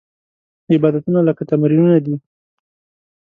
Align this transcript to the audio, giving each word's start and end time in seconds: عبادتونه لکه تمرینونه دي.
عبادتونه 0.73 1.19
لکه 1.27 1.43
تمرینونه 1.51 1.97
دي. 2.05 2.15